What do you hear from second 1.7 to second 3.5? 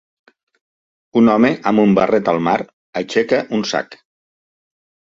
amb un barret al mar, aixeca